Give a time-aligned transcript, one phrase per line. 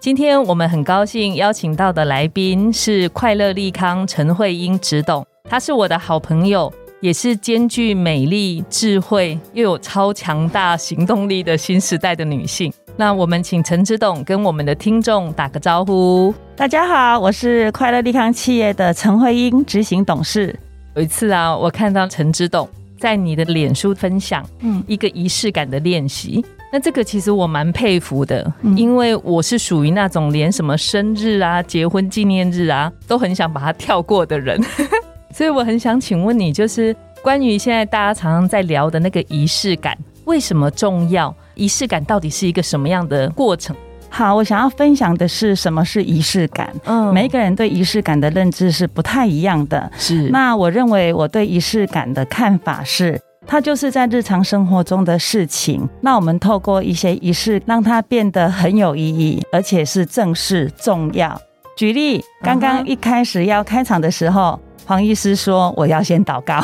[0.00, 12.72] 今天我们很高兴邀请到的来宾是快乐利康陈慧英执董，她是我的好朋友，也是兼具美丽、智慧又有超强大行动力的新时代的女性。
[12.96, 16.32] 那我们请陈执董跟我们的听众打个招呼。
[16.56, 20.58] 大家好，我是快乐利康企业的陈慧英执行董事。
[20.96, 22.66] 有一次啊，我看到陈执董
[22.98, 26.42] 在你的脸书分享，嗯，一个仪式感的练习。
[26.72, 34.60] 那这个其实我蛮佩服的，因为我是属于那种连什么生日啊、结婚纪念日啊都很想把它跳过的人，
[35.34, 41.34] 所以我很想请问你，就是关于现在大家常常在聊的那个仪式感，为什么重要？
[41.56, 43.74] 仪式感到底是一个什么样的过程？
[44.08, 46.72] 好，我想要分享的是什么是仪式感。
[46.84, 49.90] 嗯，每一个人对仪式感的认知是不太一样的。
[49.96, 53.20] 是，那我认为我对仪式感的看法是。
[53.50, 61.36] 它就是在日常生活中的事情，那我们透过一些仪式，让它变得很有意义，而且是正式重要。
[61.76, 64.56] 举例，刚刚一开始要开场的时候，
[64.86, 66.62] 黄医师说我要先祷告，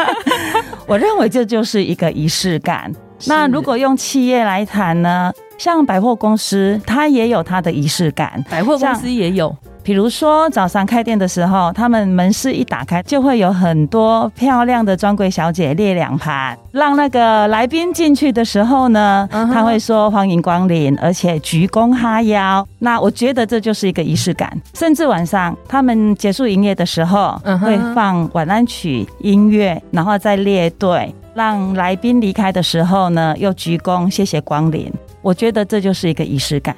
[0.88, 2.90] 我认为这就是一个仪式感。
[3.26, 5.30] 那如果用企业来谈呢？
[5.58, 9.54] 像百货公司，它也有它的仪式感，百货公司也有。
[9.88, 22.68] 比如说早上开店的时候，他们门市一打开，就会有很多漂亮的专柜小姐列两排，让那个来宾进去的时候呢，他会说欢迎光临，而且鞠躬哈腰。
[22.80, 24.52] 那我觉得这就是一个仪式感。
[24.74, 34.92] 甚至晚上他们结束营业的时候，会放晚安曲音乐，然后再列队，让来宾离开的时候呢，又鞠躬谢谢光临。
[35.22, 36.76] 我觉得这就是一个仪式感。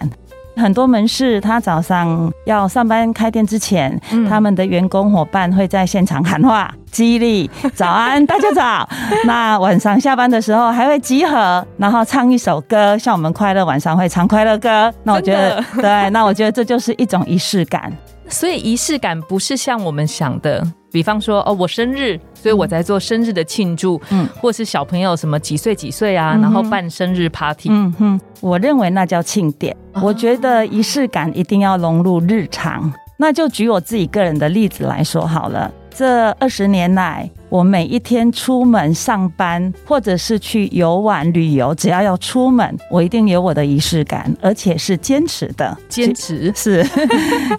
[0.56, 8.88] 很多门市，他早上要上班开店之前，他们的员工伙伴会在现场喊话，激励早安，大家早。
[9.26, 14.92] 那晚上下班的时候还会集合，然后唱一首歌，像我们快乐晚上会唱快乐歌。
[15.04, 17.92] 那我觉得，对，那我觉得这就是一种仪式感。
[18.30, 20.66] 所以仪式感不是像我们想的。
[20.92, 29.76] 比方说哦，我生日，所以我在做生日的庆祝，嗯，或是小朋友什么几岁几岁啊，然后办生日 party，嗯哼，我认为那叫庆典。
[30.02, 32.92] 我觉得仪式感一定要融入日常。
[33.16, 35.70] 那就举我自己个人的例子来说好了。
[35.94, 45.76] 这二十年来，我每一天出门上班，或者是去游玩旅游，只要要出门，我一定有我的仪式感，而且是坚持的。
[45.88, 46.86] 坚持 是。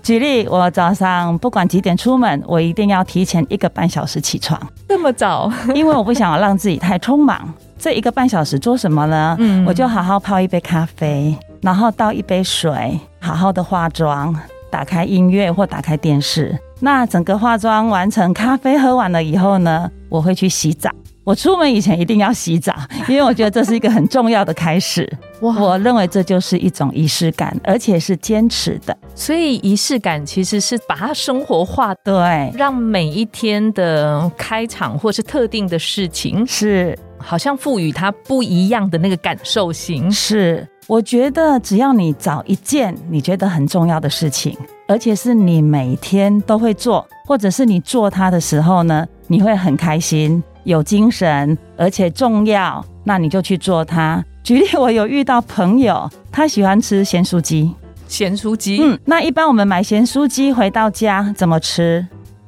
[0.02, 4.60] 举例，我早上不管几点出门，我一定要提前一个半小时起床。
[4.88, 5.52] 这么早？
[5.76, 7.54] 因为我不想要让自己太匆忙。
[7.78, 9.36] 这一个半小时做什么呢？
[9.40, 14.36] 嗯，我就好好泡一杯咖啡，然后倒一杯水，好好的化妆。
[14.70, 20.90] 打开音乐或打开电视，那整个化妆完成，咖啡喝完了以后呢，我会去洗澡。
[21.24, 22.74] 我出门以前一定要洗澡，
[23.08, 25.08] 因为我觉得这是一个很重要的开始。
[25.40, 28.98] 我认为这就是一种仪式感，而且是坚持的。
[29.14, 40.68] 所以仪式感其实是把它生活化，对，让每一天的开场或是特定的事情，是好像赋予它不一样的那个感受性，是。
[40.88, 54.22] 我觉得只要你找一件你觉得很重要的事情，而且是你每天都会做，或者是你做它的时候呢，你会很开心、有精神，而且重要，那你就去做它。
[54.44, 57.74] 举例，我有遇到朋友，他喜欢吃咸酥鸡，
[58.08, 62.06] 咸酥鸡，嗯，那一般我们买咸酥鸡回到家怎么吃？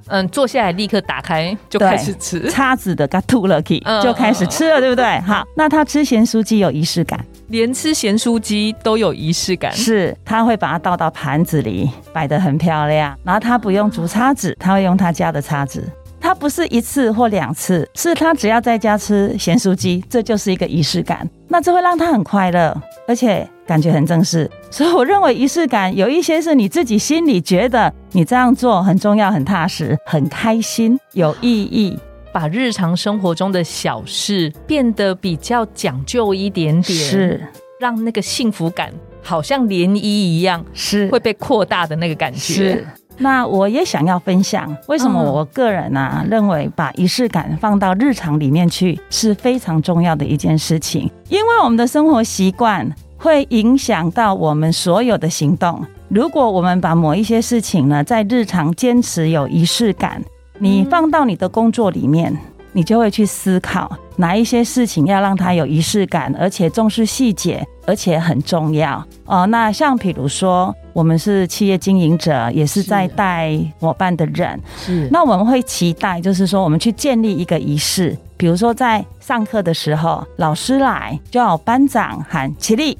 [0.07, 5.19] 嗯，坐下来立刻打开就开始吃，叉子的 got to lucky 就开始吃了，对不对？
[5.21, 15.87] 好，那他吃咸酥鸡有仪式感，连吃咸酥鸡都有仪式感，是他会把它倒到盘子里，摆得很漂亮，然后他不用竹叉子，他会用他家的叉子。
[16.19, 21.29] 他不是一次或两次，是他只要在家吃咸酥鸡，这就是一个仪式感。
[21.49, 22.73] 那这会让他很快乐，
[23.07, 24.49] 而且感觉很正式。
[24.69, 31.97] 所以我认为仪式感有一些是你自己心里觉得你这样做很重要、很踏实、很开心、有意义，
[32.31, 37.47] 把日常生活中的小事变得比较讲究一点点，是
[37.79, 38.91] 让那个幸福感
[39.21, 42.37] 好像涟漪一样，是会被扩大的那个感觉。
[42.37, 42.87] 是。
[43.23, 52.85] 那我也想要分享，为什么我个人呢认为把仪式感放到日常里面去是非常重要的一件事情，因为我们的生活习惯
[53.17, 55.81] 会影响到我们所有的行动。
[56.09, 60.21] 如果我们把某一些事情呢，在日常坚持有仪式感，
[60.59, 62.37] 你放到你的工作里面，
[62.73, 69.45] 你就会去思考哪一些事情要让它有仪式感，而且重视细节，而且很重要哦。
[69.47, 82.97] 那像比如说，我们是企业经营者，也是在带伙伴的人，是那我们会期待，就是说我们去建立一个仪式，比如说在上课的时候，老师来就要班长喊起立，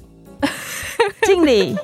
[1.25, 1.75] 敬礼。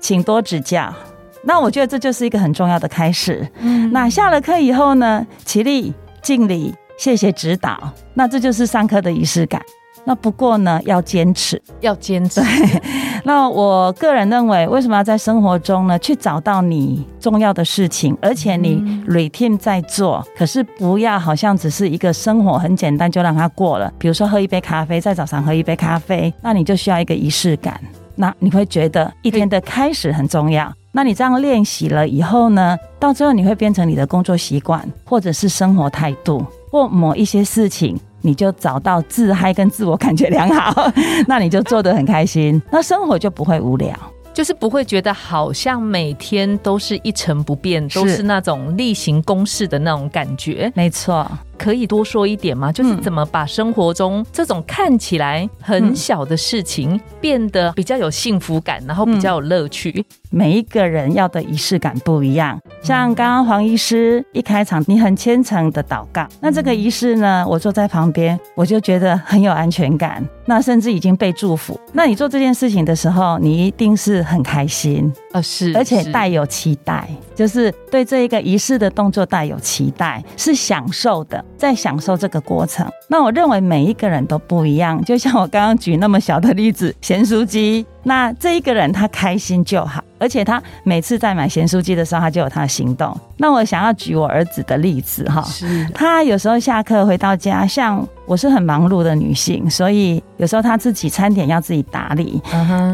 [0.00, 0.94] 请多指教。
[1.42, 3.46] 那我觉得这就是一个很重要的开始。
[3.58, 5.92] 嗯，那下了课以后呢，起立
[6.22, 7.92] 敬礼，谢谢指导。
[8.14, 9.60] 那这就是上课的仪式感。
[10.04, 12.40] 那不过呢，要坚持，要坚持。
[13.24, 23.92] 那我个人认为，为什么要在生活中呢，去找到你重要的事情，而且你 routine 在做，可是不要好像只是一个生活很简单就让它过了。
[23.98, 27.78] 比如说喝一杯咖啡，在早上喝一杯咖啡，那你就需要一个仪式感。
[28.14, 30.72] 那你会觉得一天的开始很重要。
[30.90, 40.90] 那你这样练习了以后呢，到最后你会变成你的工作习惯，或者是生活态度，或某一些事情，你就找到自嗨跟自我感觉良好，
[41.26, 43.94] 那你就做得很开心，那生活就不会无聊。
[44.34, 50.70] 就是不会觉得好像每天都是一成不变，都是那种例行公事的那种感觉。
[50.76, 51.28] 没错。
[51.58, 52.70] 可以多说一点吗？
[52.70, 60.04] 就是怎么把生活中这种看起来很小的事情变得比较有幸福感，然后比较有乐趣。
[60.30, 62.58] 每一个人要的仪式感不一样。
[62.82, 70.24] 像刚刚黄医师一开场，你很虔诚的祷告，那这个仪式呢，我坐在旁边，我就觉得很有安全感。
[70.44, 71.78] 那甚至已经被祝福。
[71.92, 77.08] 那你做这件事情的时候，你一定是很开心呃，是，而且带有期待，
[77.38, 81.44] 就是对这一个仪式的动作带有期待，是享受的。
[81.56, 85.00] 在享受这个过程，那我认为每一个人都不一样。
[85.04, 93.14] 就像我刚刚举那么小的例子，咸酥鸡，那这一个人他开心就好，而且他每次在买咸酥鸡的时候，他就有他的行动。
[93.36, 95.46] 那我想要举我儿子的例子哈，
[95.94, 102.42] 他有时候下课回到家，像我是很忙碌的女性，所以有时候他自己餐点要自己打理。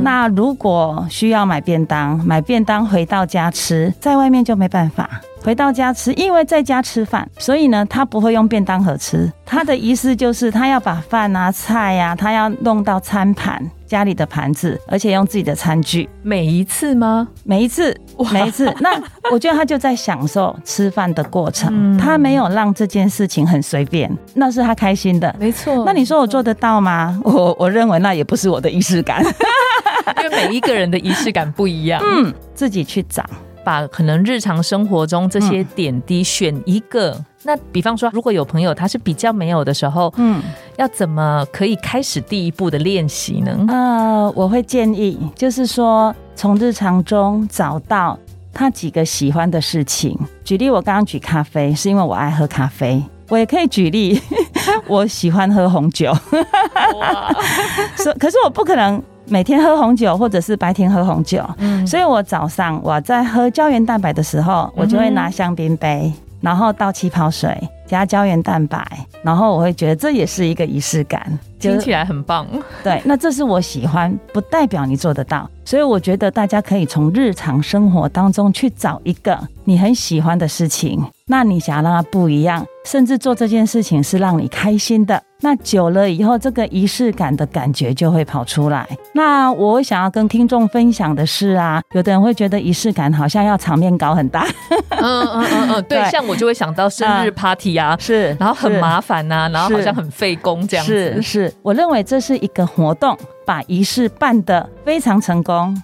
[0.02, 5.08] 那如果需要买便当，买便当回到家吃，在外面就没办法。
[5.42, 9.30] 回到家吃，因为在家吃饭，所以呢，他不会用便当盒吃。
[9.44, 13.62] 他的意思就是，他要把饭啊、菜呀，他要弄到餐盘
[13.94, 16.08] 家里的盘子，而且用自己的餐具。
[16.20, 17.28] 每一次吗？
[17.44, 17.96] 每一次，
[18.32, 18.74] 每一次。
[18.80, 19.00] 那
[19.30, 25.32] 我觉得他就在享受吃饭的过程，他没有让这件事情很随便，那是他开心的。
[25.38, 25.84] 没错。
[25.86, 27.16] 那你说我做得到吗？
[27.22, 29.22] 我我认为那也不是我的仪式感，
[30.24, 32.02] 因为每一个人的仪式感不一样。
[32.04, 33.24] 嗯，自己去找。
[33.64, 40.42] 把可能日常生活中这些点滴选一个，那比方说，如果有朋友他是比较没有的时候，嗯，
[40.76, 43.54] 要怎么可以开始第一步的练习呢？
[43.68, 48.18] 呃，我会建议就是说，从日常中找到
[48.52, 50.18] 他几个喜欢的事情。
[50.42, 53.02] 举例，我刚刚举咖啡，是因为我爱喝咖啡。
[53.28, 54.20] 我也可以举例，
[54.86, 56.12] 我喜欢喝红酒。
[58.18, 59.02] 可是我不可能。
[59.26, 66.12] 每天喝红酒，或者是白天喝红酒，嗯，所以我早上我在喝胶原蛋白的时候，我就会拿香槟杯，
[66.44, 68.86] 然后倒气泡水，加胶原蛋白，
[69.22, 71.38] 然后我会觉得这也是一个仪式感，
[71.70, 72.46] 听起来很棒。
[72.82, 85.22] 对，那这是我喜欢，不代表你做得到，所以我觉得大家可以从日常生活当中去找一个你很喜欢的事情，那你想要让它不一样，甚至做这件事情是让你开心的。
[85.40, 88.88] 那久了以后，这个仪式感的感觉就会跑出来。
[89.12, 94.46] 那我想要跟听众分享的是啊，有的人会觉得仪式感好像要场面搞很大，
[94.88, 101.20] 嗯嗯嗯嗯， 对，像我就会想到生日 party 啊，是，然后很麻烦呐，然后好像很费工这样子。
[101.20, 105.80] 是是，我认为这是一个活动，把仪式办得非常成功。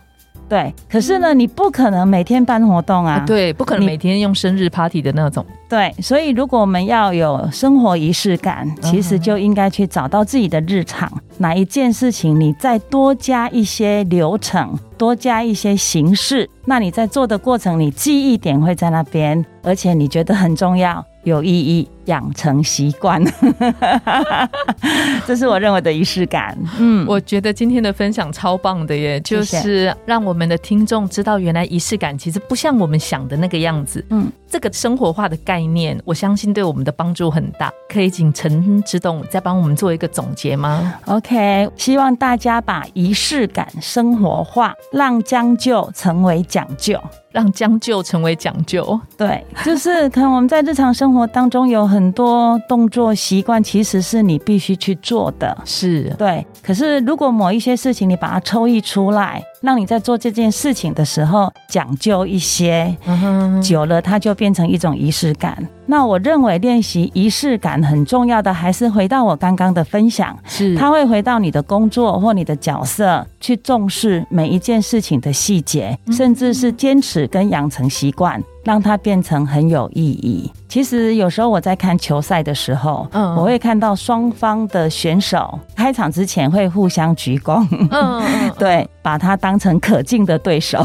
[0.49, 5.47] 对，可是呢，你不可能每天办活动啊，对，不可能每天用生日 party 的那种。
[5.69, 11.09] 对，所以如果我们要有生活仪式感，其实就应该去找到自己的日常，
[11.39, 21.05] 哪一件事情你再多加一些流程，多加一些形式，那你在做的过程，你记忆点会在那边，而且你觉得很重要。
[21.25, 23.23] 有意义，养成习惯，
[25.27, 26.57] 这是我认为的仪式感。
[26.79, 34.05] 嗯，我觉得今天的分享超棒的耶，就是让我们的听众知道，原来仪式感其实不像我们想的那个样子。
[34.11, 37.71] 嗯，这个生活化的概念，我相信对我们的帮助很大。
[37.89, 41.31] 可以请陈之栋再帮我们做一个总结吗？OK。
[41.31, 46.99] OK，希望大家把仪式感生活化，让将就成为讲究。
[47.33, 56.45] 让将就成为讲究，对，就是可能我们在日常生活当中有很多动作习惯，其实是你必须去做的，是对。
[56.63, 62.97] 可是如果某一些事情你把它抽一出来，让你在做这件事情的时候讲究一些，
[63.63, 65.67] 久了它就变成一种仪式感。
[65.91, 77.27] 那我认为练习仪式感很重要的，还是回到我刚刚的分享，是它会回到你的工作或你的角色，去重视每一件事情的细节，甚至是坚持。
[77.27, 80.51] 跟养成习惯，让它变成很有意义。
[80.69, 90.85] 其实有时候我在看球赛的时候，嗯，我会看到双方的选手开场之前会互相鞠躬，嗯嗯， 对，把它当成可敬的对手。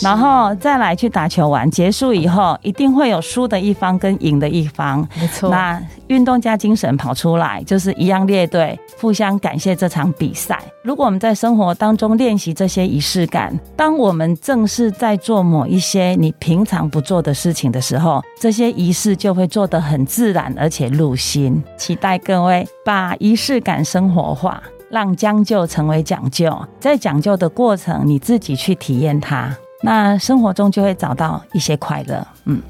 [0.00, 5.06] 然后再来去打球完结束以后，一定会有输的一方跟赢的一方。
[5.20, 10.58] 没错，那运动家精神跑出来，就是一样列队，互相感谢这场比赛。
[10.82, 21.62] 如果我们在生活当中练习这些仪式感，当我们正式在做某一些你平常不做的事情的时候，这些仪式就会做得很自然，而且入心。
[21.76, 29.54] 期待各位把仪式感生活化，让将就成为讲究，在讲究的过程，你自己去体验它。
[29.82, 32.62] 那生活中就会找到一些快乐，嗯。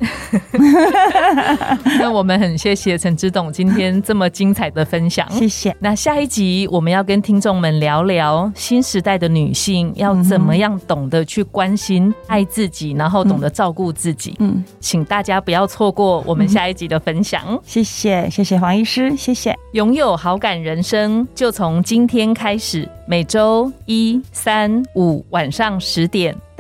[1.99, 5.77] 那我们很谢谢陈之董今天这么精彩的分享，谢谢。
[5.79, 14.35] 那下一集我们要跟听众们聊聊新时代的女性要怎么样懂得去关心、爱自己，然后懂得照顾自己。
[14.39, 17.43] 嗯，请大家不要错过我们下一集的分享。
[17.63, 19.55] 谢谢，谢谢黄医师，谢谢。
[19.73, 22.89] 拥有好感人生，就从今天开始。
[23.05, 26.35] 每周一、三、五晚上十点，